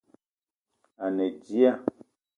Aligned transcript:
A 1.05 1.05
ne 1.15 1.27
dia 1.45 1.71